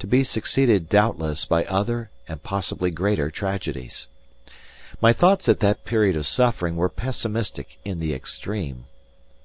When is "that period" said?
5.60-6.16